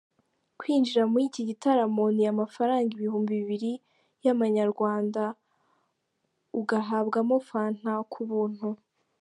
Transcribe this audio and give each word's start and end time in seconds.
Kwinjira 0.59 1.03
muri 1.11 1.23
iki 1.29 1.41
gitaramo 1.49 2.03
ni 2.15 2.23
amafaranga 2.33 2.89
ibihumbi 2.93 3.31
bibiri 3.39 3.71
y’Amanyarwanda, 4.25 5.23
ugahabwamo 6.59 7.35
Fanta 7.47 7.91
ku 8.13 8.21
buntu. 8.29 8.67